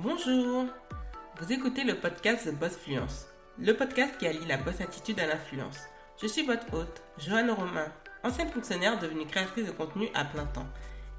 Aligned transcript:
Bonjour 0.00 0.66
Vous 1.40 1.52
écoutez 1.52 1.82
le 1.82 1.96
podcast 1.96 2.48
The 2.48 2.54
Boss 2.54 2.76
Fluence, 2.76 3.26
le 3.58 3.72
podcast 3.72 4.16
qui 4.16 4.28
allie 4.28 4.46
la 4.46 4.56
boss 4.56 4.80
attitude 4.80 5.18
à 5.18 5.26
l'influence. 5.26 5.76
Je 6.22 6.28
suis 6.28 6.46
votre 6.46 6.72
hôte, 6.72 7.02
Joanne 7.18 7.50
Romain, 7.50 7.92
ancienne 8.22 8.48
fonctionnaire 8.48 9.00
devenue 9.00 9.26
créatrice 9.26 9.66
de 9.66 9.72
contenu 9.72 10.08
à 10.14 10.24
plein 10.24 10.46
temps. 10.46 10.68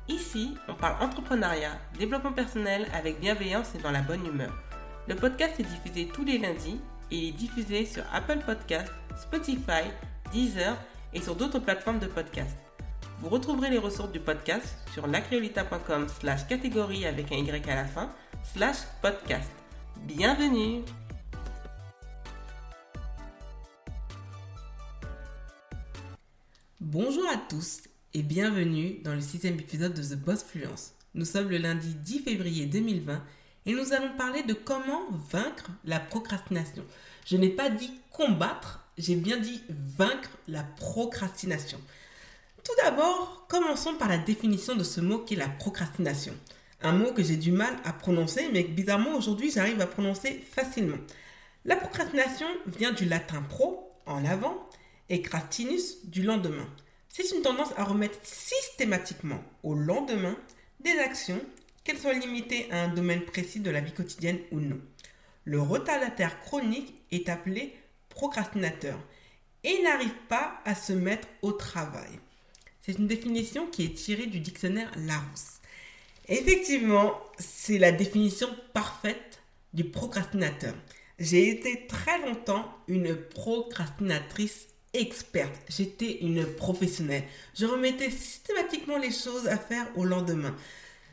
Ici, 0.07 0.55
on 0.69 0.75
parle 0.75 1.03
entrepreneuriat, 1.03 1.77
développement 1.97 2.31
personnel 2.31 2.87
avec 2.93 3.19
bienveillance 3.19 3.75
et 3.75 3.79
dans 3.79 3.91
la 3.91 4.01
bonne 4.01 4.25
humeur. 4.25 4.57
Le 5.09 5.15
podcast 5.15 5.59
est 5.59 5.63
diffusé 5.63 6.07
tous 6.07 6.23
les 6.23 6.37
lundis 6.37 6.79
et 7.11 7.17
il 7.17 7.29
est 7.29 7.37
diffusé 7.37 7.85
sur 7.85 8.03
Apple 8.13 8.39
Podcasts, 8.45 8.93
Spotify, 9.17 9.91
Deezer 10.31 10.77
et 11.13 11.21
sur 11.21 11.35
d'autres 11.35 11.59
plateformes 11.59 11.99
de 11.99 12.07
podcast. 12.07 12.55
Vous 13.19 13.27
retrouverez 13.27 13.71
les 13.71 13.77
ressources 13.77 14.13
du 14.13 14.21
podcast 14.21 14.77
sur 14.93 15.05
lacreolita.com 15.05 16.07
slash 16.07 16.47
catégorie 16.47 17.05
avec 17.05 17.29
un 17.33 17.35
Y 17.35 17.69
à 17.69 17.75
la 17.75 17.83
fin 17.83 18.09
slash 18.53 18.77
podcast. 19.01 19.49
Bienvenue 20.05 20.81
Bonjour 26.79 27.27
à 27.29 27.37
tous 27.49 27.81
et 28.13 28.23
bienvenue 28.23 28.99
dans 29.03 29.13
le 29.13 29.21
sixième 29.21 29.55
épisode 29.59 29.93
de 29.93 30.01
The 30.01 30.17
Boss 30.17 30.43
Fluence. 30.43 30.93
Nous 31.13 31.25
sommes 31.25 31.49
le 31.49 31.57
lundi 31.57 31.93
10 31.93 32.19
février 32.19 32.65
2020 32.65 33.21
et 33.65 33.73
nous 33.73 33.93
allons 33.93 34.15
parler 34.17 34.41
de 34.43 34.53
comment 34.53 35.11
vaincre 35.29 35.69
la 35.85 35.99
procrastination. 35.99 36.83
Je 37.25 37.37
n'ai 37.37 37.49
pas 37.49 37.69
dit 37.69 37.91
combattre, 38.11 38.85
j'ai 38.97 39.15
bien 39.15 39.37
dit 39.37 39.61
vaincre 39.69 40.31
la 40.47 40.63
procrastination. 40.63 41.79
Tout 42.63 42.73
d'abord, 42.83 43.45
commençons 43.47 43.95
par 43.95 44.07
la 44.07 44.17
définition 44.17 44.75
de 44.75 44.83
ce 44.83 45.01
mot 45.01 45.19
qui 45.19 45.35
est 45.35 45.37
la 45.37 45.49
procrastination. 45.49 46.33
Un 46.81 46.93
mot 46.93 47.11
que 47.11 47.23
j'ai 47.23 47.35
du 47.35 47.51
mal 47.51 47.75
à 47.83 47.91
prononcer, 47.91 48.49
mais 48.53 48.63
que 48.63 48.71
bizarrement 48.71 49.15
aujourd'hui 49.15 49.51
j'arrive 49.51 49.81
à 49.81 49.87
prononcer 49.87 50.41
facilement. 50.51 50.97
La 51.65 51.75
procrastination 51.75 52.47
vient 52.65 52.93
du 52.93 53.05
latin 53.05 53.41
pro, 53.41 53.91
en 54.05 54.23
avant, 54.25 54.69
et 55.09 55.21
crastinus, 55.21 56.05
du 56.05 56.23
lendemain. 56.23 56.67
C'est 57.09 57.31
une 57.35 57.41
tendance 57.41 57.73
à 57.75 57.83
remettre 57.83 58.19
systématiquement 58.23 59.43
au 59.63 59.73
lendemain 59.73 60.37
des 60.79 60.97
actions, 60.99 61.41
qu'elles 61.83 61.97
soient 61.97 62.13
limitées 62.13 62.71
à 62.71 62.83
un 62.83 62.87
domaine 62.87 63.25
précis 63.25 63.59
de 63.59 63.71
la 63.71 63.81
vie 63.81 63.91
quotidienne 63.91 64.39
ou 64.51 64.59
non. 64.59 64.79
Le 65.43 65.59
retardataire 65.59 66.39
chronique 66.41 66.93
est 67.11 67.27
appelé 67.27 67.75
procrastinateur 68.09 68.97
et 69.63 69.81
n'arrive 69.81 70.15
pas 70.27 70.61
à 70.65 70.75
se 70.75 70.93
mettre 70.93 71.27
au 71.41 71.51
travail. 71.51 72.19
C'est 72.81 72.97
une 72.97 73.07
définition 73.07 73.67
qui 73.67 73.85
est 73.85 73.95
tirée 73.95 74.27
du 74.27 74.39
dictionnaire 74.39 74.91
Larousse. 74.97 75.58
Effectivement, 76.29 77.19
c'est 77.39 77.79
la 77.79 77.91
définition 77.91 78.47
parfaite 78.73 79.41
du 79.73 79.83
procrastinateur. 79.83 80.75
J'ai 81.17 81.49
été 81.49 81.87
très 81.87 82.19
longtemps 82.21 82.71
une 82.87 83.15
procrastinatrice 83.15 84.67
experte. 84.93 85.59
J'étais 85.69 86.19
une 86.21 86.45
professionnelle. 86.45 87.23
Je 87.55 87.65
remettais 87.65 88.11
systématiquement 88.11 88.99
les 88.99 89.11
choses 89.11 89.47
à 89.47 89.57
faire 89.57 89.87
au 89.95 90.05
lendemain. 90.05 90.55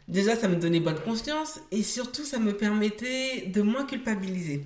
Déjà, 0.07 0.37
ça 0.37 0.49
me 0.49 0.57
donnait 0.57 0.81
bonne 0.81 1.01
conscience 1.01 1.61
et 1.73 1.83
surtout, 1.83 2.25
ça 2.25 2.39
me 2.39 2.55
permettait 2.55 3.47
de 3.47 3.63
moins 3.63 3.87
culpabiliser. 3.87 4.65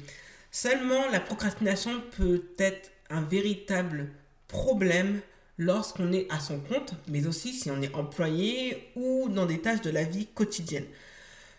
Seulement, 0.50 1.08
la 1.10 1.20
procrastination 1.20 2.02
peut 2.16 2.42
être 2.58 2.90
un 3.08 3.22
véritable 3.22 4.08
problème 4.48 5.20
lorsqu'on 5.60 6.10
est 6.12 6.26
à 6.32 6.40
son 6.40 6.58
compte, 6.58 6.94
mais 7.06 7.26
aussi 7.26 7.52
si 7.52 7.70
on 7.70 7.82
est 7.82 7.94
employé 7.94 8.90
ou 8.96 9.28
dans 9.28 9.44
des 9.44 9.60
tâches 9.60 9.82
de 9.82 9.90
la 9.90 10.04
vie 10.04 10.26
quotidienne. 10.26 10.86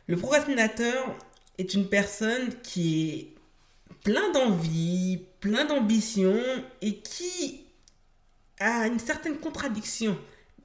Le 0.07 0.17
procrastinateur 0.17 1.15
est 1.59 1.75
une 1.75 1.87
personne 1.87 2.49
qui 2.63 3.11
est 3.11 3.27
plein 4.03 4.31
d'envie, 4.31 5.21
plein 5.39 5.65
d'ambition 5.65 6.35
et 6.81 6.95
qui 6.95 7.63
a 8.59 8.87
une 8.87 8.97
certaine 8.97 9.37
contradiction. 9.37 10.17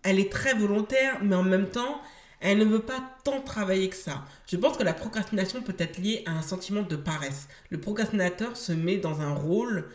Elle 0.03 0.19
est 0.19 0.33
très 0.33 0.55
volontaire, 0.55 1.23
mais 1.23 1.37
en 1.37 1.43
même 1.43 1.69
temps, 1.69 2.01
elle 2.41 2.57
ne 2.57 2.65
veut 2.65 2.81
pas 2.81 3.05
tant 3.23 3.43
travailler 3.43 3.91
que 3.91 3.97
ça. 3.97 4.25
Je 4.51 4.57
pense 4.57 4.79
que 4.79 4.83
la 4.83 4.95
procrastination 4.95 5.61
peut 5.61 5.77
être 5.79 5.99
liée 5.99 6.23
à 6.25 6.31
un 6.31 6.43
sentiment 6.43 6.83
de 6.83 6.97
paresse. 6.97 7.49
Le 7.69 7.79
procrastinateur 7.79 8.57
se 8.57 8.73
met 8.73 8.97
dans 8.97 9.21
un 9.21 9.35
rôle, 9.35 9.91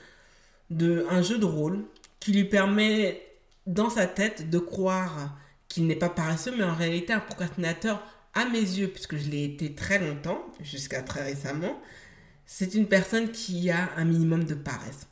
de, 0.69 1.07
un 1.09 1.24
jeu 1.24 1.40
de 1.40 1.46
rôle, 1.46 1.84
qui 2.19 2.34
lui 2.34 2.46
permet 2.46 3.31
dans 3.68 3.90
sa 3.90 4.08
tête 4.08 4.50
de 4.50 4.60
croire 4.60 5.38
qu'il 5.68 5.88
n'est 5.88 5.96
pas 5.96 6.10
paresseux, 6.10 6.54
mais 6.58 6.64
en 6.64 6.76
réalité 6.76 7.14
un 7.14 7.20
procrastinateur, 7.20 8.04
à 8.34 8.46
mes 8.46 8.60
yeux, 8.60 8.88
puisque 8.88 9.18
je 9.18 9.30
l'ai 9.30 9.44
été 9.44 9.76
très 9.76 10.00
longtemps, 10.00 10.46
jusqu'à 10.62 11.02
très 11.02 11.24
récemment, 11.24 11.80
c'est 12.46 12.74
une 12.74 12.88
personne 12.88 13.32
qui 13.32 13.70
a 13.70 13.90
un 13.98 14.06
minimum 14.06 14.46
de 14.46 14.56
paresse. 14.56 15.08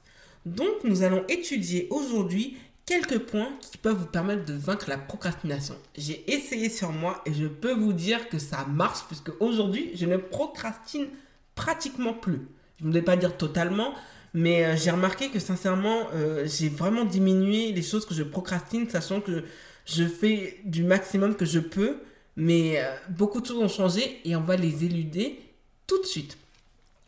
Donc 0.45 0.83
nous 0.83 1.03
allons 1.03 1.25
étudier 1.27 1.87
aujourd'hui 1.89 2.57
quelques 2.85 3.19
points 3.19 3.51
qui 3.61 3.77
peuvent 3.77 3.97
vous 3.97 4.05
permettre 4.07 4.45
de 4.45 4.53
vaincre 4.53 4.89
la 4.89 4.97
procrastination. 4.97 5.75
J'ai 5.95 6.31
essayé 6.33 6.69
sur 6.69 6.91
moi 6.91 7.21
et 7.25 7.33
je 7.33 7.45
peux 7.45 7.73
vous 7.73 7.93
dire 7.93 8.29
que 8.29 8.39
ça 8.39 8.65
marche 8.65 9.05
puisque 9.07 9.31
aujourd'hui 9.39 9.91
je 9.95 10.05
ne 10.05 10.17
procrastine 10.17 11.07
pratiquement 11.55 12.13
plus. 12.13 12.47
Je 12.81 12.87
ne 12.87 12.93
vais 12.93 13.01
pas 13.01 13.17
dire 13.17 13.37
totalement, 13.37 13.93
mais 14.33 14.63
euh, 14.63 14.75
j'ai 14.75 14.91
remarqué 14.91 15.29
que 15.29 15.39
sincèrement, 15.39 16.07
euh, 16.13 16.45
j'ai 16.47 16.69
vraiment 16.69 17.05
diminué 17.05 17.71
les 17.71 17.81
choses 17.81 18.05
que 18.05 18.13
je 18.13 18.23
procrastine, 18.23 18.89
sachant 18.89 19.21
que 19.21 19.43
je 19.85 20.03
fais 20.05 20.59
du 20.65 20.83
maximum 20.83 21.35
que 21.35 21.45
je 21.45 21.59
peux. 21.59 21.97
Mais 22.35 22.79
euh, 22.79 22.95
beaucoup 23.09 23.41
de 23.41 23.47
choses 23.47 23.57
ont 23.57 23.67
changé 23.67 24.21
et 24.23 24.35
on 24.35 24.41
va 24.41 24.55
les 24.55 24.85
éluder 24.85 25.39
tout 25.87 25.99
de 26.01 26.05
suite. 26.05 26.37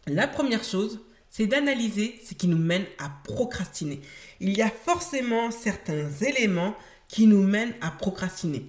La 0.08 0.28
première 0.28 0.64
chose, 0.64 1.00
c'est 1.30 1.48
d'analyser 1.48 2.20
ce 2.28 2.34
qui 2.34 2.48
nous 2.48 2.58
mène 2.58 2.86
à 2.98 3.10
procrastiner. 3.24 4.02
Il 4.40 4.58
y 4.58 4.62
a 4.62 4.70
forcément 4.70 5.52
certains 5.52 6.10
éléments 6.22 6.76
qui 7.08 7.28
nous 7.28 7.44
mènent 7.44 7.74
à 7.82 7.92
procrastiner. 7.92 8.66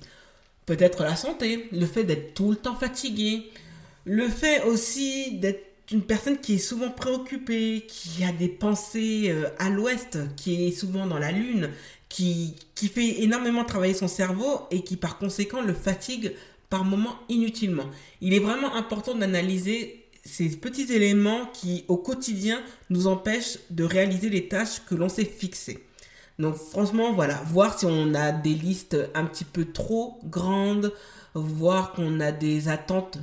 Peut-être 0.66 1.02
la 1.02 1.16
santé, 1.16 1.68
le 1.72 1.86
fait 1.86 2.04
d'être 2.04 2.34
tout 2.34 2.50
le 2.50 2.56
temps 2.56 2.76
fatigué, 2.76 3.50
le 4.04 4.28
fait 4.28 4.62
aussi 4.64 5.38
d'être 5.38 5.71
une 5.92 6.02
personne 6.02 6.38
qui 6.38 6.54
est 6.54 6.58
souvent 6.58 6.90
préoccupée, 6.90 7.86
qui 7.86 8.24
a 8.24 8.32
des 8.32 8.48
pensées 8.48 9.26
euh, 9.28 9.48
à 9.58 9.70
l'ouest, 9.70 10.18
qui 10.36 10.66
est 10.66 10.72
souvent 10.72 11.06
dans 11.06 11.18
la 11.18 11.32
lune, 11.32 11.70
qui, 12.08 12.54
qui 12.74 12.88
fait 12.88 13.22
énormément 13.22 13.64
travailler 13.64 13.94
son 13.94 14.08
cerveau 14.08 14.62
et 14.70 14.82
qui 14.82 14.96
par 14.96 15.18
conséquent 15.18 15.62
le 15.62 15.74
fatigue 15.74 16.32
par 16.68 16.84
moments 16.84 17.16
inutilement. 17.28 17.84
Il 18.20 18.34
est 18.34 18.38
vraiment 18.38 18.74
important 18.74 19.14
d'analyser 19.14 20.06
ces 20.24 20.48
petits 20.50 20.92
éléments 20.92 21.46
qui 21.52 21.84
au 21.88 21.96
quotidien 21.96 22.62
nous 22.90 23.06
empêchent 23.06 23.58
de 23.70 23.84
réaliser 23.84 24.30
les 24.30 24.48
tâches 24.48 24.84
que 24.88 24.94
l'on 24.94 25.08
s'est 25.08 25.24
fixées. 25.24 25.84
Donc 26.38 26.56
franchement, 26.56 27.12
voilà, 27.12 27.42
voir 27.46 27.78
si 27.78 27.86
on 27.86 28.14
a 28.14 28.32
des 28.32 28.54
listes 28.54 28.96
un 29.14 29.24
petit 29.24 29.44
peu 29.44 29.66
trop 29.66 30.18
grandes, 30.24 30.92
voir 31.34 31.92
qu'on 31.92 32.20
a 32.20 32.32
des 32.32 32.68
attentes 32.68 33.18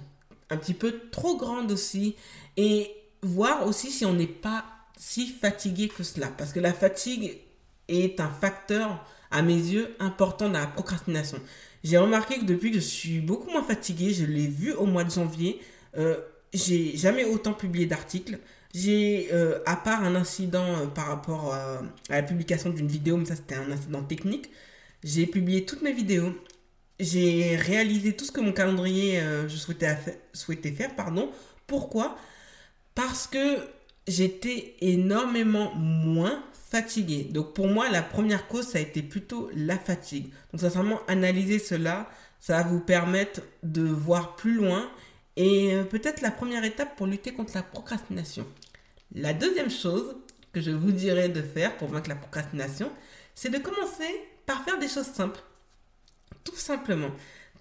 un 0.49 0.57
petit 0.57 0.73
peu 0.73 0.99
trop 1.11 1.37
grandes 1.37 1.71
aussi, 1.71 2.15
et 2.57 2.91
voir 3.21 3.67
aussi 3.67 3.91
si 3.91 4.05
on 4.05 4.13
n'est 4.13 4.27
pas 4.27 4.65
si 4.97 5.27
fatigué 5.27 5.87
que 5.87 6.03
cela. 6.03 6.27
Parce 6.27 6.53
que 6.53 6.59
la 6.59 6.73
fatigue 6.73 7.37
est 7.87 8.19
un 8.19 8.29
facteur, 8.29 9.03
à 9.31 9.41
mes 9.41 9.53
yeux, 9.53 9.95
important 9.99 10.49
dans 10.49 10.59
la 10.59 10.67
procrastination. 10.67 11.39
J'ai 11.83 11.97
remarqué 11.97 12.39
que 12.39 12.45
depuis 12.45 12.71
que 12.71 12.79
je 12.79 12.85
suis 12.85 13.19
beaucoup 13.19 13.49
moins 13.49 13.63
fatigué, 13.63 14.13
je 14.13 14.25
l'ai 14.25 14.47
vu 14.47 14.73
au 14.73 14.85
mois 14.85 15.03
de 15.03 15.11
janvier, 15.11 15.61
euh, 15.97 16.17
j'ai 16.53 16.97
jamais 16.97 17.25
autant 17.25 17.53
publié 17.53 17.85
d'articles. 17.85 18.39
J'ai, 18.73 19.29
euh, 19.31 19.59
à 19.65 19.75
part 19.75 20.03
un 20.03 20.15
incident 20.15 20.65
euh, 20.65 20.85
par 20.87 21.07
rapport 21.07 21.53
à 21.53 21.81
la 22.09 22.23
publication 22.23 22.69
d'une 22.69 22.87
vidéo, 22.87 23.17
mais 23.17 23.25
ça 23.25 23.35
c'était 23.35 23.55
un 23.55 23.71
incident 23.71 24.03
technique, 24.03 24.49
j'ai 25.03 25.25
publié 25.25 25.65
toutes 25.65 25.81
mes 25.81 25.93
vidéos. 25.93 26.33
J'ai 26.99 27.55
réalisé 27.55 28.15
tout 28.15 28.25
ce 28.25 28.31
que 28.31 28.41
mon 28.41 28.51
calendrier 28.51 29.21
je 29.47 29.55
souhaitais, 29.55 29.97
souhaitais 30.33 30.71
faire. 30.71 30.95
Pardon. 30.95 31.31
Pourquoi? 31.65 32.17
Parce 32.93 33.27
que 33.27 33.57
j'étais 34.07 34.75
énormément 34.81 35.73
moins 35.75 36.43
fatiguée. 36.69 37.23
Donc 37.23 37.53
pour 37.53 37.67
moi, 37.67 37.89
la 37.89 38.01
première 38.01 38.47
cause, 38.47 38.67
ça 38.67 38.77
a 38.77 38.81
été 38.81 39.01
plutôt 39.01 39.49
la 39.55 39.77
fatigue. 39.77 40.29
Donc 40.51 40.61
sincèrement, 40.61 40.99
analyser 41.07 41.59
cela, 41.59 42.09
ça 42.39 42.57
va 42.57 42.69
vous 42.69 42.79
permettre 42.79 43.41
de 43.63 43.83
voir 43.83 44.35
plus 44.35 44.53
loin 44.53 44.89
et 45.35 45.73
euh, 45.73 45.83
peut-être 45.83 46.21
la 46.21 46.31
première 46.31 46.63
étape 46.63 46.95
pour 46.95 47.07
lutter 47.07 47.33
contre 47.33 47.53
la 47.55 47.63
procrastination. 47.63 48.45
La 49.15 49.33
deuxième 49.33 49.71
chose 49.71 50.15
que 50.53 50.61
je 50.61 50.71
vous 50.71 50.91
dirais 50.91 51.29
de 51.29 51.41
faire 51.41 51.75
pour 51.77 51.87
vaincre 51.87 52.09
la 52.09 52.15
procrastination, 52.15 52.91
c'est 53.35 53.49
de 53.49 53.57
commencer 53.57 54.09
par 54.45 54.63
faire 54.63 54.77
des 54.79 54.87
choses 54.87 55.07
simples. 55.07 55.39
Tout 56.43 56.55
simplement. 56.55 57.11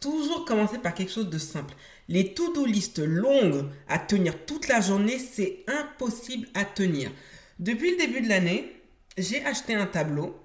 Toujours 0.00 0.44
commencer 0.44 0.78
par 0.78 0.94
quelque 0.94 1.12
chose 1.12 1.28
de 1.28 1.38
simple. 1.38 1.75
Les 2.08 2.32
to-do 2.32 2.64
list 2.64 3.00
longues 3.00 3.69
à 3.88 3.98
tenir 3.98 4.44
toute 4.46 4.69
la 4.69 4.80
journée, 4.80 5.19
c'est 5.19 5.64
impossible 5.66 6.46
à 6.54 6.64
tenir. 6.64 7.10
Depuis 7.58 7.90
le 7.92 7.96
début 7.96 8.20
de 8.20 8.28
l'année, 8.28 8.80
j'ai 9.16 9.44
acheté 9.44 9.75
un 9.75 9.86
tableau. 9.86 10.38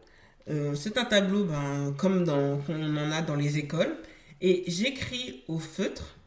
Euh, 0.50 0.76
c'est 0.76 0.98
un 0.98 1.06
tableau 1.06 1.46
ben, 1.46 1.94
comme 1.98 2.26
on 2.28 2.98
en 2.98 3.12
a 3.12 3.22
dans 3.22 3.36
les 3.36 3.58
écoles. 3.58 3.96
Et 4.42 4.64
j'écris 4.68 5.44
au 5.48 5.60
feutre 5.60 6.18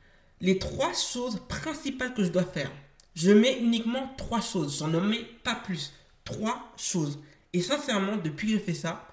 les 0.41 0.59
trois 0.59 0.93
choses 0.93 1.41
principales 1.49 2.15
que 2.15 2.25
je 2.25 2.31
dois 2.31 2.45
faire. 2.45 2.71
Je 3.15 3.33
mets 3.33 3.59
uniquement 3.59 4.15
trois 4.17 4.41
choses, 4.41 4.79
j'en 4.79 4.89
mets 5.01 5.27
pas 5.43 5.55
plus. 5.55 5.93
Trois 6.25 6.73
choses. 6.77 7.19
Et 7.53 7.61
sincèrement, 7.61 8.17
depuis 8.17 8.49
que 8.49 8.55
je 8.55 8.59
fais 8.59 8.75
ça, 8.75 9.06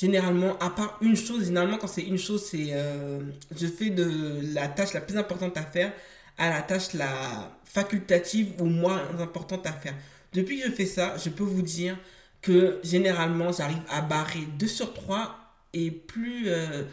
généralement, 0.00 0.56
à 0.60 0.70
part 0.70 0.96
une 1.02 1.16
chose, 1.16 1.44
généralement 1.44 1.76
quand 1.76 1.86
c'est 1.86 2.02
une 2.02 2.18
chose, 2.18 2.44
c'est 2.50 2.68
euh, 2.70 3.20
je 3.54 3.66
fais 3.66 3.90
de 3.90 4.40
la 4.54 4.68
tâche 4.68 4.94
la 4.94 5.02
plus 5.02 5.18
importante 5.18 5.56
à 5.56 5.62
faire 5.62 5.92
à 6.38 6.48
la 6.48 6.62
tâche 6.62 6.94
la 6.94 7.52
facultative 7.64 8.54
ou 8.60 8.64
moins 8.64 9.02
importante 9.20 9.66
à 9.66 9.72
faire. 9.72 9.94
Depuis 10.32 10.58
que 10.58 10.66
je 10.68 10.72
fais 10.72 10.86
ça, 10.86 11.16
je 11.22 11.28
peux 11.28 11.44
vous 11.44 11.60
dire 11.60 11.98
que 12.40 12.80
généralement, 12.82 13.52
j'arrive 13.52 13.82
à 13.90 14.00
barrer 14.00 14.46
2 14.58 14.66
sur 14.66 14.94
3 14.94 15.36
et 15.74 15.90
plus, 15.90 16.44
euh, 16.48 16.84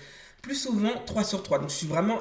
plus 0.42 0.56
souvent 0.56 0.92
3 1.06 1.24
sur 1.24 1.44
3. 1.44 1.60
Donc 1.60 1.70
je 1.70 1.76
suis 1.76 1.88
vraiment 1.88 2.20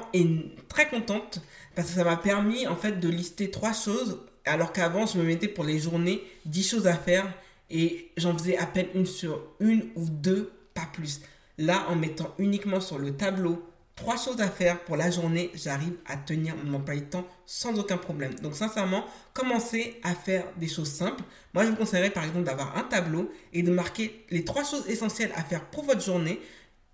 très 0.69 0.87
contente 0.87 1.41
parce 1.75 1.89
que 1.89 1.95
ça 1.95 2.05
m'a 2.05 2.15
permis 2.15 2.65
en 2.65 2.77
fait 2.77 2.93
de 2.93 3.09
lister 3.09 3.51
3 3.51 3.73
choses 3.73 4.19
alors 4.45 4.71
qu'avant 4.71 5.05
je 5.05 5.17
me 5.17 5.23
mettais 5.23 5.49
pour 5.49 5.65
les 5.65 5.79
journées 5.79 6.23
10 6.45 6.69
choses 6.69 6.87
à 6.87 6.95
faire 6.95 7.25
et 7.69 8.11
j'en 8.15 8.37
faisais 8.37 8.57
à 8.57 8.65
peine 8.65 8.87
une 8.95 9.05
sur 9.05 9.41
une 9.59 9.89
ou 9.95 10.05
deux, 10.09 10.53
plus. 10.85 11.21
Là, 11.57 11.85
en 11.89 11.95
mettant 11.95 12.33
uniquement 12.37 12.79
sur 12.79 12.99
le 12.99 13.15
tableau 13.15 13.63
trois 13.95 14.15
choses 14.15 14.39
à 14.41 14.47
faire 14.47 14.79
pour 14.85 14.95
la 14.95 15.09
journée, 15.09 15.51
j'arrive 15.55 15.95
à 16.05 16.15
tenir 16.15 16.55
mon 16.55 16.75
emploi 16.75 16.95
de 16.95 17.01
temps 17.01 17.27
sans 17.45 17.77
aucun 17.79 17.97
problème. 17.97 18.33
Donc 18.35 18.55
sincèrement, 18.55 19.05
commencez 19.33 19.99
à 20.03 20.13
faire 20.13 20.45
des 20.57 20.67
choses 20.67 20.91
simples. 20.91 21.23
Moi, 21.53 21.65
je 21.65 21.71
vous 21.71 21.75
conseillerais 21.75 22.11
par 22.11 22.23
exemple 22.23 22.45
d'avoir 22.45 22.77
un 22.77 22.83
tableau 22.83 23.31
et 23.53 23.63
de 23.63 23.71
marquer 23.71 24.25
les 24.29 24.45
trois 24.45 24.63
choses 24.63 24.87
essentielles 24.87 25.31
à 25.35 25.43
faire 25.43 25.65
pour 25.65 25.83
votre 25.83 26.01
journée, 26.01 26.39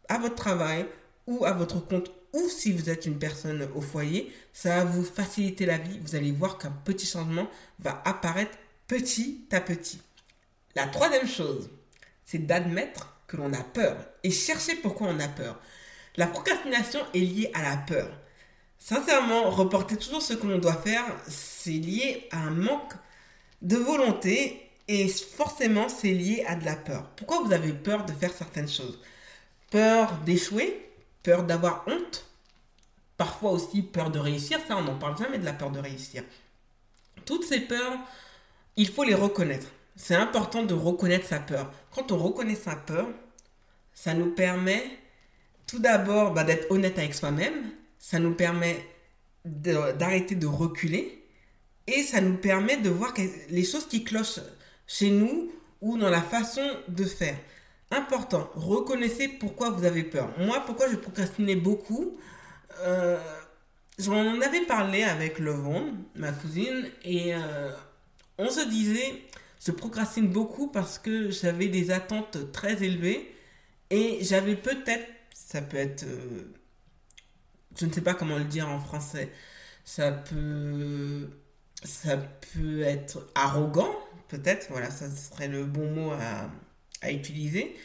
à 0.07 0.17
votre 0.17 0.35
travail 0.35 0.85
ou 1.27 1.45
à 1.45 1.51
votre 1.51 1.85
compte 1.85 2.09
ou 2.33 2.49
si 2.49 2.71
vous 2.71 2.89
êtes 2.89 3.05
une 3.05 3.19
personne 3.19 3.67
au 3.75 3.81
foyer, 3.81 4.33
ça 4.53 4.77
va 4.77 4.85
vous 4.85 5.03
faciliter 5.03 5.67
la 5.67 5.77
vie. 5.77 5.99
Vous 6.01 6.15
allez 6.15 6.31
voir 6.31 6.57
qu'un 6.57 6.71
petit 6.71 7.05
changement 7.05 7.47
va 7.79 8.01
apparaître 8.05 8.57
petit 8.87 9.45
à 9.51 9.61
petit. 9.61 10.01
La 10.75 10.87
troisième 10.87 11.27
chose, 11.27 11.69
c'est 12.25 12.39
d'admettre 12.39 13.15
que 13.27 13.37
l'on 13.37 13.53
a 13.53 13.63
peur 13.63 13.95
et 14.23 14.31
chercher 14.31 14.75
pourquoi 14.75 15.07
on 15.07 15.19
a 15.19 15.27
peur. 15.27 15.59
La 16.15 16.27
procrastination 16.27 16.99
est 17.13 17.19
liée 17.19 17.51
à 17.53 17.63
la 17.63 17.77
peur. 17.77 18.09
Sincèrement, 18.77 19.49
reporter 19.49 19.97
toujours 19.97 20.21
ce 20.21 20.33
que 20.33 20.45
l'on 20.45 20.59
doit 20.59 20.75
faire, 20.75 21.05
c'est 21.27 21.71
lié 21.71 22.27
à 22.31 22.39
un 22.39 22.51
manque 22.51 22.93
de 23.61 23.77
volonté 23.77 24.69
et 24.87 25.07
forcément 25.07 25.87
c'est 25.89 26.11
lié 26.11 26.43
à 26.47 26.55
de 26.55 26.65
la 26.65 26.75
peur. 26.75 27.09
Pourquoi 27.15 27.41
vous 27.41 27.53
avez 27.53 27.71
peur 27.71 28.05
de 28.05 28.11
faire 28.11 28.33
certaines 28.33 28.69
choses? 28.69 28.99
Peur 29.71 30.11
d'échouer, 30.25 30.89
peur 31.23 31.43
d'avoir 31.43 31.85
honte, 31.87 32.25
parfois 33.17 33.51
aussi 33.51 33.81
peur 33.81 34.11
de 34.11 34.19
réussir, 34.19 34.59
ça 34.67 34.77
on 34.77 34.83
n'en 34.83 34.97
parle 34.99 35.17
jamais 35.17 35.39
de 35.39 35.45
la 35.45 35.53
peur 35.53 35.71
de 35.71 35.79
réussir. 35.79 36.23
Toutes 37.25 37.45
ces 37.45 37.61
peurs, 37.61 37.97
il 38.75 38.89
faut 38.89 39.03
les 39.03 39.15
reconnaître. 39.15 39.67
C'est 39.95 40.15
important 40.15 40.63
de 40.63 40.73
reconnaître 40.73 41.27
sa 41.27 41.39
peur. 41.39 41.71
Quand 41.91 42.11
on 42.11 42.17
reconnaît 42.17 42.55
sa 42.55 42.75
peur, 42.75 43.07
ça 43.93 44.13
nous 44.13 44.31
permet 44.31 44.83
tout 45.67 45.79
d'abord 45.79 46.33
bah, 46.33 46.43
d'être 46.43 46.69
honnête 46.71 46.97
avec 46.97 47.13
soi-même, 47.13 47.71
ça 47.99 48.19
nous 48.19 48.33
permet 48.33 48.85
d'arrêter 49.45 50.35
de, 50.35 50.47
reculer 50.47 51.25
et 51.87 52.03
ça 52.03 52.21
nous 52.21 52.37
permet 52.37 52.77
de 52.77 52.89
voir 52.89 53.13
les 53.49 53.63
choses 53.63 53.87
qui 53.87 54.03
clochent 54.03 54.39
chez 54.87 55.09
nous 55.09 55.51
ou 55.81 55.97
dans 55.97 56.09
la 56.09 56.21
façon 56.21 56.65
de 56.87 57.03
faire. 57.03 57.37
Important, 57.91 58.49
reconnaissez 58.55 59.27
pourquoi 59.27 59.69
vous 59.69 59.85
avez 59.85 60.03
peur. 60.03 60.29
Moi, 60.39 60.63
pourquoi 60.65 60.89
je 60.89 60.95
procrastinais 60.95 61.55
beaucoup 61.55 62.17
euh, 62.79 63.19
J'en 63.99 64.41
avais 64.41 64.65
parlé 64.65 65.03
avec 65.03 65.37
Levon, 65.37 65.93
ma 66.15 66.31
cousine, 66.31 66.89
et 67.03 67.35
euh, 67.35 67.71
on 68.39 68.49
se 68.49 68.67
disait, 68.67 69.21
je 69.65 69.71
procrastine 69.71 70.27
beaucoup 70.27 70.67
parce 70.67 70.99
que 70.99 71.31
j'avais 71.31 71.67
des 71.67 71.91
attentes 71.91 72.51
très 72.51 72.83
élevées 72.83 73.33
et 73.89 74.19
j'avais 74.21 74.55
peut-être 74.55 75.05
ça 75.33 75.61
peut 75.61 75.77
être... 75.77 76.03
Euh, 76.03 76.51
je 77.79 77.85
ne 77.85 77.91
sais 77.91 78.01
pas 78.01 78.13
comment 78.13 78.37
le 78.37 78.43
dire 78.45 78.67
en 78.69 78.79
français. 78.79 79.31
Ça 79.83 80.11
peut... 80.11 81.29
Ça 81.83 82.17
peut 82.17 82.81
être 82.81 83.29
arrogant, 83.35 83.93
peut-être. 84.29 84.67
Voilà, 84.69 84.89
ça 84.89 85.09
serait 85.09 85.47
le 85.49 85.65
bon 85.65 85.91
mot 85.91 86.11
à, 86.11 86.49
à 87.01 87.11
utiliser. 87.11 87.75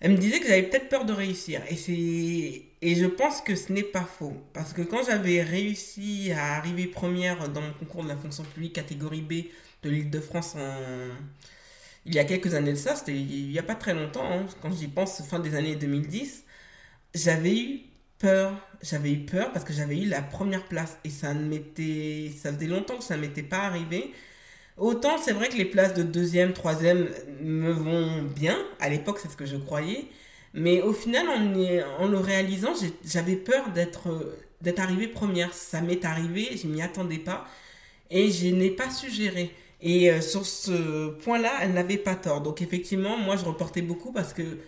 Elle 0.00 0.12
me 0.12 0.16
disait 0.16 0.40
que 0.40 0.46
j'avais 0.48 0.64
peut-être 0.64 0.88
peur 0.88 1.04
de 1.04 1.12
réussir. 1.12 1.62
Et, 1.70 2.72
et 2.82 2.94
je 2.96 3.06
pense 3.06 3.40
que 3.40 3.54
ce 3.56 3.72
n'est 3.72 3.82
pas 3.82 4.04
faux. 4.04 4.36
Parce 4.52 4.72
que 4.72 4.82
quand 4.82 5.04
j'avais 5.06 5.42
réussi 5.42 6.32
à 6.32 6.56
arriver 6.56 6.86
première 6.86 7.48
dans 7.48 7.60
mon 7.62 7.72
concours 7.72 8.02
de 8.02 8.08
la 8.08 8.16
fonction 8.16 8.44
publique 8.44 8.74
catégorie 8.74 9.22
B 9.22 9.46
de 9.82 9.90
l'île 9.90 10.10
de 10.10 10.20
France 10.20 10.56
il 12.06 12.14
y 12.14 12.18
a 12.18 12.24
quelques 12.24 12.54
années 12.54 12.72
de 12.72 12.76
ça, 12.76 12.96
c'était 12.96 13.14
il 13.14 13.48
n'y 13.50 13.58
a 13.58 13.62
pas 13.62 13.74
très 13.74 13.94
longtemps, 13.94 14.24
hein, 14.30 14.46
quand 14.62 14.72
j'y 14.72 14.88
pense, 14.88 15.22
fin 15.22 15.38
des 15.40 15.54
années 15.54 15.76
2010, 15.76 16.44
j'avais 17.14 17.56
eu 17.58 17.80
peur. 18.18 18.52
J'avais 18.82 19.12
eu 19.12 19.18
peur 19.26 19.52
parce 19.52 19.64
que 19.64 19.72
j'avais 19.72 19.98
eu 19.98 20.06
la 20.06 20.22
première 20.22 20.64
place 20.68 20.98
et 21.04 21.10
ça 21.10 21.34
m'était, 21.34 22.30
ça 22.40 22.52
faisait 22.52 22.66
longtemps 22.68 22.96
que 22.98 23.04
ça 23.04 23.16
ne 23.16 23.22
m'était 23.22 23.42
pas 23.42 23.58
arrivé. 23.60 24.12
Autant 24.78 25.18
c'est 25.18 25.32
vrai 25.32 25.48
que 25.50 25.56
les 25.56 25.64
places 25.66 25.94
de 25.94 26.02
deuxième, 26.04 26.52
troisième 26.54 27.08
me 27.42 27.72
vont 27.72 28.22
bien. 28.24 28.56
À 28.80 28.88
l'époque, 28.90 29.18
c'est 29.20 29.30
ce 29.30 29.36
que 29.36 29.46
je 29.46 29.56
croyais. 29.56 30.06
Mais 30.54 30.82
au 30.82 30.92
final, 30.94 31.28
en, 31.28 32.02
en 32.04 32.08
le 32.08 32.18
réalisant, 32.18 32.72
j'avais 33.04 33.36
peur 33.36 33.70
d'être, 33.72 34.36
d'être 34.62 34.80
arrivée 34.80 35.08
première. 35.08 35.54
Ça 35.54 35.80
m'est 35.82 36.04
arrivé, 36.04 36.56
je 36.56 36.68
m'y 36.68 36.82
attendais 36.82 37.18
pas 37.18 37.46
et 38.10 38.30
je 38.30 38.46
n'ai 38.48 38.70
pas 38.70 38.90
su 38.90 39.10
gérer. 39.10 39.52
Et 39.80 40.10
euh, 40.10 40.20
sur 40.20 40.44
ce 40.46 41.10
point-là, 41.10 41.52
elle 41.62 41.72
n'avait 41.72 41.98
pas 41.98 42.14
tort. 42.16 42.40
Donc 42.42 42.62
effectivement, 42.62 43.16
moi, 43.18 43.36
je 43.36 43.44
reportais 43.44 43.82
beaucoup 43.82 44.12
parce 44.12 44.32
que 44.32 44.58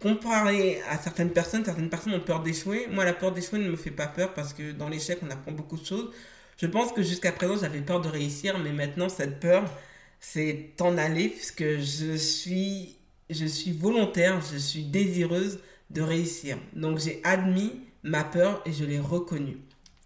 comparé 0.00 0.82
à 0.90 0.98
certaines 0.98 1.30
personnes, 1.32 1.64
certaines 1.64 1.88
personnes 1.90 2.14
ont 2.14 2.20
peur 2.20 2.42
d'échouer. 2.42 2.88
Moi, 2.90 3.04
la 3.04 3.14
peur 3.14 3.32
d'échouer 3.32 3.60
ne 3.60 3.70
me 3.70 3.76
fait 3.76 3.90
pas 3.90 4.08
peur 4.08 4.34
parce 4.34 4.52
que 4.52 4.72
dans 4.72 4.88
l'échec, 4.88 5.18
on 5.22 5.30
apprend 5.30 5.52
beaucoup 5.52 5.76
de 5.78 5.86
choses. 5.86 6.10
Je 6.58 6.66
pense 6.66 6.92
que 6.92 7.02
jusqu'à 7.02 7.32
présent, 7.32 7.56
j'avais 7.60 7.80
peur 7.80 8.00
de 8.00 8.08
réussir, 8.08 8.58
mais 8.58 8.72
maintenant, 8.72 9.08
cette 9.08 9.40
peur, 9.40 9.64
c'est 10.20 10.72
en 10.80 10.98
aller 10.98 11.28
puisque 11.28 11.64
je 11.64 12.16
suis, 12.16 12.98
je 13.30 13.46
suis 13.46 13.72
volontaire, 13.72 14.40
je 14.52 14.58
suis 14.58 14.84
désireuse 14.84 15.60
de 15.90 16.02
réussir. 16.02 16.58
Donc, 16.74 16.98
j'ai 16.98 17.20
admis 17.24 17.72
ma 18.02 18.24
peur 18.24 18.62
et 18.66 18.72
je 18.72 18.84
l'ai 18.84 18.98
reconnue. 19.00 19.58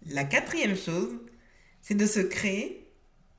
La 0.09 0.23
quatrième 0.23 0.77
chose, 0.77 1.09
c'est 1.81 1.95
de 1.95 2.05
se 2.05 2.19
créer 2.19 2.86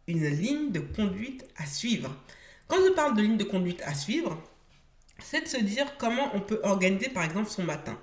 une 0.08 0.26
ligne 0.28 0.72
de 0.72 0.80
conduite 0.80 1.44
à 1.56 1.66
suivre. 1.66 2.16
Quand 2.66 2.78
je 2.84 2.92
parle 2.92 3.16
de 3.16 3.22
ligne 3.22 3.36
de 3.36 3.44
conduite 3.44 3.82
à 3.84 3.94
suivre, 3.94 4.42
c'est 5.22 5.42
de 5.42 5.48
se 5.48 5.58
dire 5.58 5.96
comment 5.98 6.30
on 6.34 6.40
peut 6.40 6.60
organiser 6.64 7.08
par 7.10 7.22
exemple 7.22 7.48
son 7.48 7.62
matin. 7.62 7.96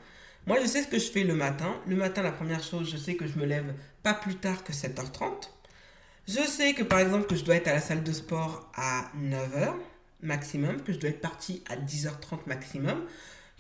Moi, 0.47 0.57
je 0.61 0.67
sais 0.67 0.83
ce 0.83 0.87
que 0.87 0.99
je 0.99 1.09
fais 1.11 1.23
le 1.23 1.33
matin. 1.33 1.75
Le 1.87 1.95
matin, 1.95 2.21
la 2.21 2.31
première 2.31 2.63
chose, 2.63 2.89
je 2.89 2.97
sais 2.97 3.15
que 3.15 3.25
je 3.27 3.37
me 3.37 3.45
lève 3.45 3.73
pas 4.03 4.13
plus 4.13 4.35
tard 4.35 4.63
que 4.63 4.71
7h30. 4.71 5.49
Je 6.27 6.41
sais 6.41 6.73
que 6.73 6.83
par 6.83 6.99
exemple 6.99 7.25
que 7.25 7.35
je 7.35 7.43
dois 7.43 7.55
être 7.55 7.67
à 7.67 7.73
la 7.73 7.81
salle 7.81 8.03
de 8.03 8.11
sport 8.11 8.71
à 8.75 9.11
9h 9.19 9.73
maximum, 10.21 10.81
que 10.81 10.93
je 10.93 10.99
dois 10.99 11.09
être 11.09 11.21
parti 11.21 11.63
à 11.69 11.75
10h30 11.75 12.47
maximum, 12.47 13.05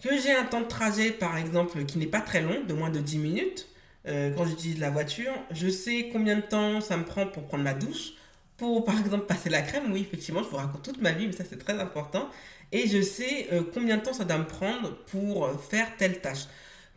que 0.03 0.17
j'ai 0.19 0.31
un 0.31 0.45
temps 0.45 0.61
de 0.61 0.67
trajet 0.67 1.11
par 1.11 1.37
exemple 1.37 1.85
qui 1.85 1.97
n'est 1.97 2.07
pas 2.07 2.21
très 2.21 2.41
long, 2.41 2.63
de 2.63 2.73
moins 2.73 2.89
de 2.89 2.99
10 2.99 3.17
minutes 3.19 3.67
euh, 4.07 4.31
quand 4.35 4.45
j'utilise 4.45 4.79
la 4.79 4.89
voiture. 4.89 5.33
Je 5.51 5.67
sais 5.69 6.09
combien 6.11 6.35
de 6.35 6.41
temps 6.41 6.81
ça 6.81 6.97
me 6.97 7.03
prend 7.03 7.27
pour 7.27 7.47
prendre 7.47 7.63
ma 7.63 7.73
douche, 7.73 8.13
pour 8.57 8.83
par 8.85 8.99
exemple 8.99 9.25
passer 9.25 9.49
la 9.49 9.61
crème. 9.61 9.91
Oui, 9.91 10.01
effectivement, 10.01 10.43
je 10.43 10.49
vous 10.49 10.57
raconte 10.57 10.83
toute 10.83 11.01
ma 11.01 11.11
vie, 11.11 11.27
mais 11.27 11.33
ça 11.33 11.43
c'est 11.49 11.57
très 11.57 11.79
important 11.79 12.29
et 12.71 12.87
je 12.87 13.01
sais 13.01 13.47
euh, 13.51 13.61
combien 13.73 13.97
de 13.97 14.01
temps 14.01 14.13
ça 14.13 14.25
doit 14.25 14.37
me 14.37 14.47
prendre 14.47 14.95
pour 15.07 15.49
faire 15.61 15.87
telle 15.97 16.19
tâche. 16.19 16.45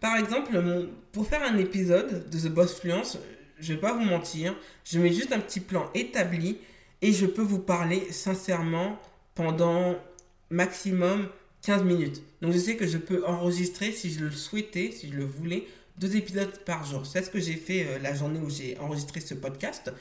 Par 0.00 0.16
exemple, 0.16 0.56
pour 1.12 1.26
faire 1.26 1.42
un 1.42 1.58
épisode 1.58 2.30
de 2.30 2.38
The 2.38 2.52
Boss 2.52 2.80
Fluence, 2.80 3.18
je 3.58 3.72
vais 3.72 3.80
pas 3.80 3.92
vous 3.92 4.04
mentir, 4.04 4.54
je 4.84 4.98
mets 4.98 5.12
juste 5.12 5.32
un 5.32 5.40
petit 5.40 5.60
plan 5.60 5.90
établi 5.94 6.58
et 7.02 7.12
je 7.12 7.26
peux 7.26 7.42
vous 7.42 7.58
parler 7.58 8.12
sincèrement 8.12 8.98
pendant 9.34 9.96
maximum 10.50 11.28
15 11.62 11.82
minutes. 11.82 12.22
Donc 12.40 12.52
je 12.52 12.58
sais 12.58 12.76
que 12.76 12.86
je 12.86 12.98
peux 12.98 13.26
enregistrer 13.26 13.92
si 13.92 14.12
je 14.12 14.24
le 14.24 14.30
souhaitais, 14.30 14.92
si 14.92 15.10
je 15.10 15.16
le 15.16 15.24
voulais, 15.24 15.66
deux 15.98 16.16
épisodes 16.16 16.56
par 16.64 16.84
jour. 16.84 17.04
C'est 17.04 17.22
ce 17.22 17.30
que 17.30 17.40
j'ai 17.40 17.54
fait 17.54 17.84
euh, 17.86 17.98
la 17.98 18.14
journée 18.14 18.38
où 18.38 18.48
j'ai 18.48 18.78
enregistré 18.78 19.20
ce 19.20 19.34
podcast. 19.34 19.92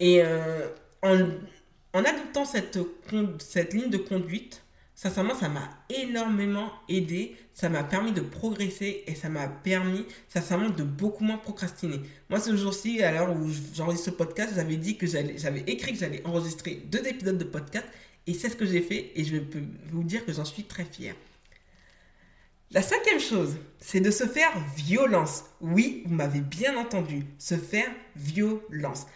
Et 0.00 0.22
euh, 0.22 0.68
en, 1.04 2.04
adoptant 2.04 2.44
cette, 2.44 2.78
cette 3.38 3.74
ligne 3.74 3.90
de 3.90 3.98
conduite, 3.98 4.64
Sincèrement, 4.96 5.34
ça 5.34 5.48
m'a 5.48 5.68
énormément 5.90 6.72
aidé, 6.88 7.36
ça 7.52 7.68
m'a 7.68 7.82
permis 7.82 8.12
de 8.12 8.20
progresser 8.20 9.02
et 9.08 9.16
ça 9.16 9.28
m'a 9.28 9.48
permis, 9.48 10.06
sincèrement, 10.28 10.70
de 10.70 10.84
beaucoup 10.84 11.24
moins 11.24 11.36
procrastiner. 11.36 12.00
Moi, 12.30 12.38
ce 12.38 12.56
jour-ci, 12.56 13.02
à 13.02 13.10
l'heure 13.10 13.36
où 13.36 13.50
j'enregistre 13.74 14.06
ce 14.06 14.10
podcast, 14.12 14.52
j'avais 14.54 14.76
dit 14.76 14.96
que 14.96 15.06
j'avais 15.06 15.64
écrit 15.66 15.92
que 15.92 15.98
j'allais 15.98 16.24
enregistrer 16.24 16.82
deux 16.86 17.04
épisodes 17.08 17.38
de 17.38 17.44
podcast 17.44 17.86
et 18.28 18.34
c'est 18.34 18.48
ce 18.48 18.56
que 18.56 18.66
j'ai 18.66 18.80
fait 18.80 19.10
et 19.16 19.24
je 19.24 19.38
peux 19.38 19.62
vous 19.90 20.04
dire 20.04 20.24
que 20.24 20.32
j'en 20.32 20.44
suis 20.44 20.62
très 20.62 20.84
fier. 20.84 21.16
La 22.70 22.80
cinquième 22.80 23.20
chose, 23.20 23.56
c'est 23.80 24.00
de 24.00 24.12
se 24.12 24.24
faire 24.24 24.52
violence. 24.76 25.44
Oui, 25.60 26.04
vous 26.06 26.14
m'avez 26.14 26.40
bien 26.40 26.76
entendu, 26.76 27.26
se 27.38 27.56
faire 27.56 27.90
violence. 28.14 29.06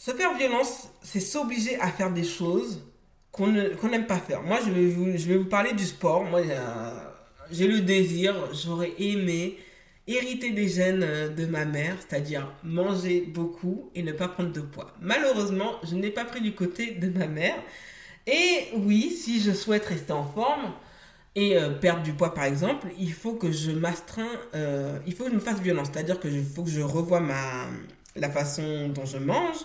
Se 0.00 0.12
faire 0.12 0.34
violence, 0.34 0.88
c'est 1.02 1.20
s'obliger 1.20 1.78
à 1.78 1.88
faire 1.88 2.10
des 2.10 2.24
choses 2.24 2.82
qu'on 3.30 3.48
n'aime 3.48 4.06
pas 4.06 4.16
faire. 4.16 4.42
Moi, 4.42 4.58
je 4.64 4.70
vais, 4.70 4.86
vous, 4.86 5.12
je 5.14 5.28
vais 5.28 5.36
vous 5.36 5.44
parler 5.44 5.74
du 5.74 5.84
sport. 5.84 6.24
Moi, 6.24 6.40
j'ai 7.52 7.66
le 7.66 7.80
désir, 7.80 8.34
j'aurais 8.54 8.94
aimé 8.98 9.58
hériter 10.06 10.52
des 10.52 10.68
gènes 10.68 11.02
euh, 11.02 11.28
de 11.28 11.44
ma 11.44 11.66
mère, 11.66 11.96
c'est-à-dire 12.00 12.50
manger 12.64 13.20
beaucoup 13.20 13.90
et 13.94 14.02
ne 14.02 14.12
pas 14.12 14.28
prendre 14.28 14.50
de 14.50 14.62
poids. 14.62 14.90
Malheureusement, 15.02 15.74
je 15.82 15.94
n'ai 15.96 16.08
pas 16.08 16.24
pris 16.24 16.40
du 16.40 16.54
côté 16.54 16.92
de 16.92 17.10
ma 17.10 17.26
mère. 17.26 17.56
Et 18.26 18.68
oui, 18.78 19.10
si 19.10 19.38
je 19.38 19.52
souhaite 19.52 19.84
rester 19.84 20.14
en 20.14 20.24
forme 20.24 20.72
et 21.34 21.58
euh, 21.58 21.72
perdre 21.72 22.02
du 22.02 22.14
poids 22.14 22.32
par 22.32 22.44
exemple, 22.44 22.86
il 22.98 23.12
faut 23.12 23.34
que 23.34 23.52
je 23.52 23.70
m'astreins, 23.70 24.32
euh, 24.54 24.98
il 25.06 25.12
faut 25.12 25.24
que 25.24 25.30
je 25.30 25.34
me 25.34 25.40
fasse 25.40 25.60
violence, 25.60 25.88
c'est-à-dire 25.92 26.18
que 26.18 26.28
faut 26.42 26.62
que 26.62 26.70
je 26.70 26.80
revoie 26.80 27.20
ma, 27.20 27.66
la 28.16 28.30
façon 28.30 28.88
dont 28.88 29.04
je 29.04 29.18
mange, 29.18 29.58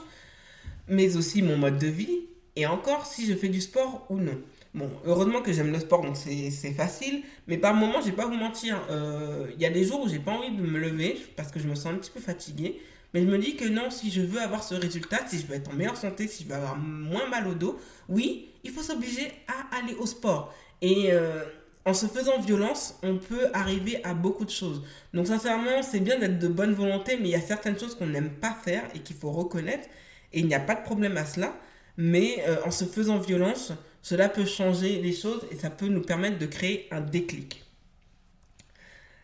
mais 0.88 1.16
aussi 1.18 1.42
mon 1.42 1.58
mode 1.58 1.78
de 1.78 1.88
vie, 1.88 2.22
et 2.56 2.66
encore 2.66 3.06
si 3.06 3.26
je 3.26 3.34
fais 3.34 3.50
du 3.50 3.62
sport 3.62 4.06
ou 4.10 4.18
non. 4.18 4.40
Bon, 4.74 4.90
heureusement 5.06 5.42
que 5.42 5.54
j'aime 5.54 5.72
le 5.72 5.80
sport, 5.80 6.02
donc 6.02 6.18
c'est 6.18 6.74
facile. 6.74 7.24
Mais 7.48 7.58
par 7.58 7.74
moments, 7.74 8.02
je 8.02 8.08
vais 8.08 8.12
pas 8.12 8.26
vous 8.26 8.36
mentir. 8.36 8.78
Euh, 8.90 9.48
il 9.56 9.62
y 9.62 9.66
a 9.66 9.70
des 9.70 9.86
jours 9.86 10.02
où 10.04 10.10
j'ai 10.10 10.20
pas 10.20 10.32
envie 10.32 10.52
de 10.52 10.62
me 10.62 10.78
lever 10.78 11.18
parce 11.38 11.50
que 11.50 11.60
je 11.60 11.68
me 11.68 11.76
sens 11.76 11.94
un 11.94 11.96
petit 11.96 12.12
peu 12.12 12.20
fatiguée. 12.20 12.82
Mais 13.14 13.22
je 13.22 13.28
me 13.28 13.38
dis 13.38 13.56
que 13.56 13.64
non, 13.64 13.90
si 13.90 14.12
je 14.12 14.20
veux 14.20 14.42
avoir 14.42 14.64
ce 14.64 14.76
résultat, 14.76 15.20
si 15.28 15.40
je 15.40 15.46
veux 15.46 15.56
être 15.56 15.72
en 15.72 15.74
meilleure 15.74 15.96
santé, 15.96 16.28
si 16.28 16.44
je 16.44 16.50
veux 16.50 16.56
avoir 16.56 16.76
moins 16.76 17.30
mal 17.30 17.48
au 17.48 17.54
dos, 17.54 17.80
oui, 18.10 18.50
il 18.66 18.72
faut 18.72 18.82
s'obliger 18.82 19.32
à 19.48 19.78
aller 19.78 19.96
au 19.96 20.06
sport. 20.06 20.54
Et 20.82 21.14
euh, 21.14 21.46
en 21.86 21.94
se 21.94 22.08
faisant 22.08 22.42
violence, 22.42 23.00
on 23.04 23.18
peut 23.18 23.48
arriver 23.54 24.04
à 24.04 24.14
beaucoup 24.14 24.44
de 24.44 24.50
choses. 24.50 24.84
Donc 25.14 25.28
sincèrement, 25.28 25.84
c'est 25.84 26.02
bien 26.02 26.20
d'être 26.20 26.40
de 26.40 26.50
bonne 26.50 26.74
volonté, 26.74 27.16
mais 27.16 27.30
il 27.30 27.32
y 27.32 27.36
a 27.36 27.42
certaines 27.42 27.80
choses 27.80 27.96
qu'on 27.96 28.08
n'aime 28.08 28.32
pas 28.32 28.52
faire 28.52 28.84
et 28.94 29.00
qu'il 29.00 29.16
faut 29.16 29.32
reconnaître. 29.32 29.88
Et 30.34 30.40
il 30.40 30.48
n'y 30.48 30.56
a 30.56 30.60
pas 30.60 30.76
de 30.76 30.84
problème 30.84 31.18
à 31.18 31.26
cela. 31.26 31.54
Mais 31.98 32.44
euh, 32.48 32.58
en 32.66 32.72
se 32.72 32.86
faisant 32.86 33.20
violence, 33.20 33.72
cela 34.02 34.30
peut 34.30 34.46
changer 34.46 35.02
les 35.02 35.14
choses 35.14 35.46
et 35.52 35.56
ça 35.56 35.70
peut 35.70 35.88
nous 35.88 36.02
permettre 36.02 36.38
de 36.38 36.46
créer 36.46 36.88
un 36.92 37.02
déclic. 37.02 37.64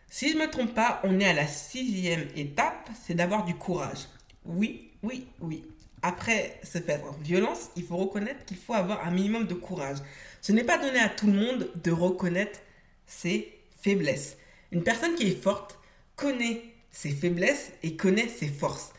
Si 0.08 0.30
je 0.30 0.36
ne 0.36 0.42
me 0.42 0.50
trompe 0.50 0.74
pas, 0.74 1.00
on 1.04 1.20
est 1.20 1.24
à 1.26 1.32
la 1.32 1.46
sixième 1.46 2.26
étape, 2.36 2.90
c'est 3.02 3.14
d'avoir 3.14 3.44
du 3.44 3.54
courage. 3.54 4.08
Oui, 4.44 4.90
oui, 5.02 5.26
oui. 5.40 5.64
Après 6.02 6.58
se 6.64 6.78
faire 6.78 7.00
violence, 7.22 7.70
il 7.76 7.84
faut 7.84 7.96
reconnaître 7.96 8.44
qu'il 8.44 8.56
faut 8.56 8.74
avoir 8.74 9.06
un 9.06 9.10
minimum 9.10 9.46
de 9.46 9.54
courage. 9.54 9.98
Ce 10.40 10.52
n'est 10.52 10.64
pas 10.64 10.78
donné 10.78 10.98
à 10.98 11.08
tout 11.08 11.28
le 11.28 11.32
monde 11.32 11.70
de 11.82 11.90
reconnaître 11.92 12.58
ses 13.06 13.56
faiblesses. 13.80 14.36
Une 14.72 14.82
personne 14.82 15.14
qui 15.14 15.28
est 15.28 15.42
forte 15.42 15.78
connaît 16.16 16.62
ses 16.90 17.10
faiblesses 17.10 17.72
et 17.82 17.96
connaît 17.96 18.28
ses 18.28 18.48
forces. 18.48 18.92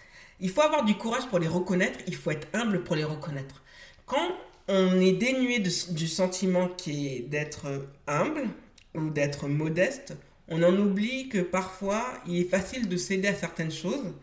Il 0.43 0.51
faut 0.51 0.62
avoir 0.62 0.85
du 0.85 0.93
courage 0.95 1.25
pour 1.27 1.39
les 1.39 1.47
reconnaître, 1.47 1.97
il 2.05 2.15
faut 2.15 2.29
être 2.29 2.47
humble 2.53 2.83
pour 2.83 2.95
les 2.95 3.03
reconnaître. 3.03 3.63
Quand 4.05 4.29
on 4.67 5.00
est 5.01 5.13
dénué 5.13 5.59
du 5.59 6.07
sentiment 6.07 6.67
qui 6.69 7.07
est 7.07 7.19
d'être 7.21 7.89
humble 8.07 8.47
ou 8.95 9.09
d'être 9.09 9.47
modeste. 9.47 10.15
On 10.47 10.62
en 10.63 10.75
oublie 10.77 11.29
que 11.29 11.39
parfois, 11.39 12.05
il 12.27 12.39
est 12.41 12.50
facile 12.50 12.88
de 12.88 12.97
céder 12.97 13.27
à 13.27 13.35
certaines 13.35 13.71
choses 13.71 14.13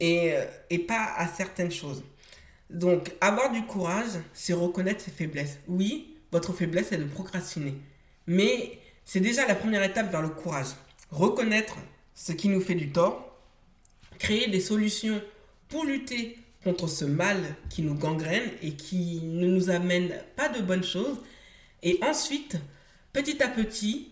et, 0.00 0.32
euh, 0.34 0.44
et 0.70 0.78
pas 0.78 1.12
à 1.16 1.26
certaines 1.26 1.72
choses. 1.72 2.04
Donc, 2.70 3.12
avoir 3.20 3.50
du 3.50 3.62
courage, 3.62 4.10
c'est 4.32 4.52
reconnaître 4.52 5.02
ses 5.02 5.10
faiblesses. 5.10 5.58
Oui, 5.68 6.16
votre 6.32 6.52
faiblesse 6.52 6.92
est 6.92 6.98
de 6.98 7.04
procrastiner. 7.04 7.74
Mais 8.26 8.78
c'est 9.04 9.20
déjà 9.20 9.46
la 9.46 9.54
première 9.54 9.82
étape 9.82 10.10
vers 10.10 10.22
le 10.22 10.30
courage. 10.30 10.68
Reconnaître 11.10 11.76
ce 12.14 12.32
qui 12.32 12.48
nous 12.48 12.60
fait 12.60 12.74
du 12.74 12.90
tort, 12.90 13.38
créer 14.18 14.48
des 14.48 14.60
solutions 14.60 15.20
pour 15.68 15.84
lutter 15.84 16.38
contre 16.62 16.88
ce 16.88 17.04
mal 17.04 17.38
qui 17.68 17.82
nous 17.82 17.94
gangrène 17.94 18.50
et 18.62 18.72
qui 18.72 19.20
ne 19.22 19.46
nous 19.46 19.70
amène 19.70 20.10
pas 20.36 20.48
de 20.48 20.62
bonnes 20.62 20.84
choses. 20.84 21.18
Et 21.82 21.98
ensuite, 22.02 22.56
petit 23.12 23.42
à 23.42 23.48
petit, 23.48 24.08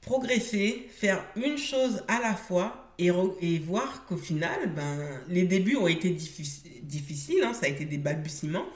progresser, 0.00 0.88
faire 0.90 1.24
une 1.36 1.56
chose 1.56 2.02
à 2.08 2.20
la 2.20 2.34
fois 2.34 2.94
et, 2.98 3.10
voir 3.58 4.04
qu'au 4.06 4.16
final, 4.16 4.74
ben, 4.76 5.22
les 5.28 5.44
débuts 5.44 5.76
ont 5.76 5.88
été 5.88 6.10
difficiles, 6.10 7.42
hein, 7.42 7.54
ça 7.54 7.64
a 7.64 7.68
été 7.70 7.86
des 7.86 7.96
balbutiements, 7.96 8.66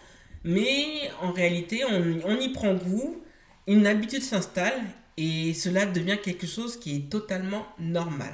mais 0.45 1.11
en 1.21 1.31
réalité, 1.33 1.83
on 1.85 2.41
y 2.41 2.49
prend 2.51 2.75
goût, 2.75 3.23
une 3.67 3.87
habitude 3.87 4.23
s'installe 4.23 4.83
et 5.17 5.53
cela 5.55 5.87
devient 5.87 6.19
quelque 6.23 6.47
chose 6.47 6.79
qui 6.79 6.97
est 6.97 7.11
totalement 7.11 7.67
normal. 7.79 8.33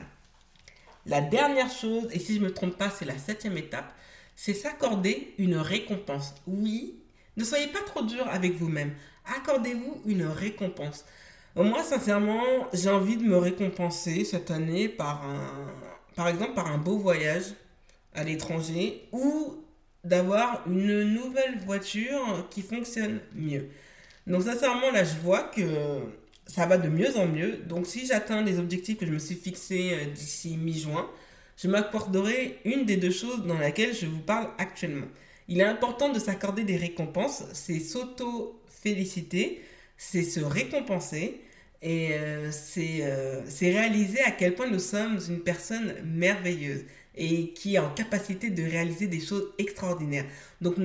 La 1.06 1.20
dernière 1.20 1.70
chose, 1.70 2.08
et 2.12 2.18
si 2.18 2.34
je 2.34 2.40
ne 2.40 2.44
me 2.44 2.52
trompe 2.52 2.76
pas, 2.76 2.90
c'est 2.90 3.04
la 3.04 3.18
septième 3.18 3.56
étape, 3.56 3.92
c'est 4.36 4.54
s'accorder 4.54 5.34
une 5.38 5.56
récompense. 5.56 6.34
Oui, 6.46 7.00
ne 7.36 7.44
soyez 7.44 7.68
pas 7.68 7.80
trop 7.80 8.02
dur 8.02 8.26
avec 8.28 8.54
vous-même. 8.54 8.92
Accordez-vous 9.36 10.02
une 10.06 10.24
récompense. 10.24 11.04
Moi, 11.56 11.82
sincèrement, 11.82 12.42
j'ai 12.72 12.90
envie 12.90 13.16
de 13.16 13.24
me 13.24 13.36
récompenser 13.36 14.24
cette 14.24 14.50
année 14.50 14.88
par 14.88 15.24
un, 15.24 15.66
par 16.14 16.28
exemple, 16.28 16.54
par 16.54 16.68
un 16.68 16.78
beau 16.78 16.96
voyage 16.96 17.54
à 18.14 18.24
l'étranger 18.24 19.08
ou 19.12 19.56
d'avoir 20.04 20.62
une 20.66 21.02
nouvelle 21.02 21.58
voiture 21.58 22.46
qui 22.50 22.62
fonctionne 22.62 23.20
mieux. 23.34 23.68
Donc, 24.26 24.42
sincèrement, 24.42 24.90
là, 24.90 25.02
je 25.04 25.16
vois 25.16 25.42
que 25.42 26.02
ça 26.46 26.66
va 26.66 26.78
de 26.78 26.88
mieux 26.88 27.16
en 27.16 27.26
mieux. 27.26 27.58
Donc, 27.68 27.86
si 27.86 28.06
j'atteins 28.06 28.42
les 28.42 28.58
objectifs 28.58 28.98
que 28.98 29.06
je 29.06 29.12
me 29.12 29.18
suis 29.18 29.36
fixés 29.36 29.92
euh, 29.92 30.04
d'ici 30.06 30.56
mi-juin, 30.56 31.08
je 31.56 31.68
m'accorderai 31.68 32.58
une 32.64 32.84
des 32.84 32.96
deux 32.96 33.10
choses 33.10 33.44
dans 33.46 33.58
laquelle 33.58 33.94
je 33.94 34.06
vous 34.06 34.20
parle 34.20 34.48
actuellement. 34.58 35.06
Il 35.48 35.60
est 35.60 35.64
important 35.64 36.10
de 36.10 36.18
s'accorder 36.18 36.64
des 36.64 36.76
récompenses, 36.76 37.44
c'est 37.52 37.80
s'auto-féliciter, 37.80 39.60
c'est 39.96 40.22
se 40.22 40.40
récompenser 40.40 41.42
et 41.82 42.10
euh, 42.12 42.50
euh, 42.78 43.42
c'est 43.46 43.70
réaliser 43.70 44.20
à 44.20 44.30
quel 44.30 44.54
point 44.54 44.70
nous 44.70 44.78
sommes 44.78 45.18
une 45.28 45.40
personne 45.40 45.94
merveilleuse 46.04 46.84
et 47.16 47.52
qui 47.52 47.74
est 47.74 47.78
en 47.78 47.90
capacité 47.90 48.50
de 48.50 48.62
réaliser 48.62 49.06
des 49.08 49.20
choses 49.20 49.52
extraordinaires. 49.58 50.26
Donc 50.60 50.76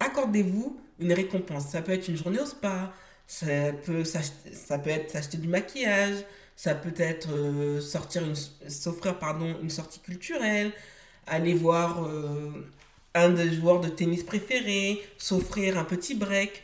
accordez-vous 0.00 0.80
une 1.00 1.12
récompense. 1.12 1.68
Ça 1.68 1.82
peut 1.82 1.92
être 1.92 2.08
une 2.08 2.16
journée 2.16 2.40
au 2.40 2.46
spa, 2.46 2.92
ça 3.26 3.46
peut, 3.84 4.04
ça 4.04 4.78
peut 4.78 4.90
être 4.90 5.10
s'acheter 5.10 5.38
du 5.38 5.48
maquillage, 5.48 6.16
ça 6.56 6.74
peut 6.74 6.94
être 6.96 7.32
euh, 7.32 7.80
sortir 7.80 8.24
une, 8.24 8.36
s'offrir 8.70 9.18
pardon, 9.18 9.56
une 9.62 9.70
sortie 9.70 10.00
culturelle, 10.00 10.72
aller 11.26 11.54
voir 11.54 12.04
euh, 12.04 12.52
un 13.14 13.30
des 13.30 13.52
joueurs 13.52 13.80
de 13.80 13.88
tennis 13.88 14.22
préférés, 14.22 15.02
s'offrir 15.18 15.78
un 15.78 15.84
petit 15.84 16.14
break. 16.14 16.62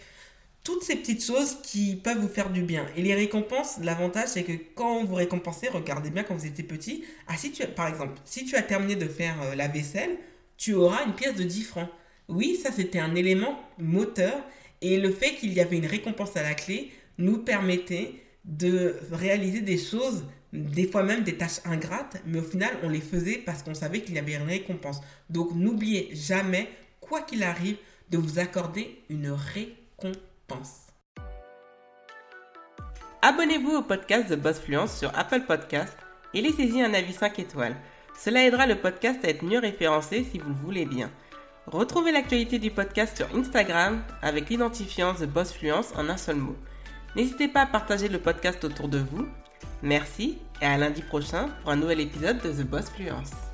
Toutes 0.62 0.83
ces 0.83 0.97
petites 0.97 1.25
choses 1.25 1.57
qui 1.62 1.97
peuvent 1.97 2.19
vous 2.19 2.29
faire 2.29 2.50
du 2.50 2.62
bien. 2.62 2.87
Et 2.95 3.02
les 3.02 3.14
récompenses, 3.14 3.79
l'avantage, 3.83 4.29
c'est 4.29 4.43
que 4.43 4.52
quand 4.75 5.05
vous 5.05 5.14
récompensez, 5.14 5.69
regardez 5.69 6.11
bien 6.11 6.23
quand 6.23 6.35
vous 6.35 6.45
étiez 6.47 6.64
petit. 6.64 7.02
Ah, 7.29 7.37
si 7.38 7.50
tu, 7.50 7.67
par 7.67 7.88
exemple, 7.88 8.12
si 8.26 8.45
tu 8.45 8.57
as 8.57 8.62
terminé 8.62 8.95
de 8.95 9.09
faire 9.09 9.40
euh, 9.43 9.55
la 9.55 9.69
vaisselle, 9.69 10.19
tu 10.59 10.75
auras 10.75 11.05
une 11.07 11.14
pièce 11.14 11.35
de 11.35 11.45
10 11.45 11.62
francs. 11.64 11.88
Oui, 12.29 12.61
ça 12.62 12.71
c'était 12.71 12.99
un 13.00 13.14
élément 13.14 13.59
moteur. 13.79 14.35
Et 14.82 14.99
le 14.99 15.10
fait 15.10 15.34
qu'il 15.34 15.52
y 15.52 15.60
avait 15.60 15.76
une 15.76 15.87
récompense 15.87 16.37
à 16.37 16.42
la 16.42 16.54
clé 16.54 16.90
nous 17.18 17.38
permettait 17.38 18.14
de 18.44 18.96
réaliser 19.12 19.60
des 19.60 19.76
choses, 19.76 20.25
des 20.52 20.87
fois 20.87 21.02
même 21.02 21.22
des 21.22 21.37
tâches 21.37 21.60
ingrates, 21.64 22.16
mais 22.25 22.38
au 22.38 22.42
final, 22.42 22.70
on 22.82 22.88
les 22.88 23.00
faisait 23.00 23.38
parce 23.38 23.62
qu'on 23.62 23.75
savait 23.75 24.00
qu'il 24.00 24.14
y 24.14 24.18
avait 24.18 24.34
une 24.34 24.49
récompense. 24.49 25.00
Donc, 25.28 25.54
n'oubliez 25.54 26.10
jamais, 26.14 26.68
quoi 27.00 27.20
qu'il 27.20 27.42
arrive, 27.42 27.76
de 28.10 28.16
vous 28.16 28.38
accorder 28.38 29.02
une 29.10 29.30
récompense. 29.30 30.87
Abonnez-vous 33.22 33.76
au 33.76 33.82
podcast 33.82 34.30
de 34.30 34.37
Boss 34.37 34.58
Fluence 34.58 34.99
sur 34.99 35.16
Apple 35.16 35.42
Podcast 35.46 35.94
et 36.32 36.40
laissez-y 36.40 36.80
un 36.80 36.94
avis 36.94 37.12
5 37.12 37.38
étoiles. 37.38 37.76
Cela 38.18 38.44
aidera 38.44 38.66
le 38.66 38.76
podcast 38.76 39.22
à 39.25 39.28
être 39.28 39.44
mieux 39.44 39.58
référencé 39.58 40.25
si 40.25 40.38
vous 40.38 40.49
le 40.49 40.54
voulez 40.54 40.87
bien. 40.87 41.10
Retrouvez 41.72 42.10
l'actualité 42.10 42.58
du 42.58 42.72
podcast 42.72 43.16
sur 43.16 43.32
Instagram 43.36 44.02
avec 44.22 44.50
l'identifiant 44.50 45.14
The 45.14 45.24
Boss 45.24 45.52
Fluence 45.52 45.92
en 45.96 46.08
un 46.08 46.16
seul 46.16 46.34
mot. 46.34 46.56
N'hésitez 47.14 47.46
pas 47.46 47.62
à 47.62 47.66
partager 47.66 48.08
le 48.08 48.18
podcast 48.18 48.64
autour 48.64 48.88
de 48.88 48.98
vous. 48.98 49.28
Merci 49.80 50.38
et 50.60 50.66
à 50.66 50.76
lundi 50.76 51.02
prochain 51.02 51.48
pour 51.62 51.70
un 51.70 51.76
nouvel 51.76 52.00
épisode 52.00 52.38
de 52.42 52.50
The 52.50 52.66
Boss 52.66 52.90
Fluence. 52.90 53.50